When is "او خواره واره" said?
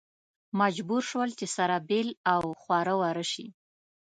2.33-3.25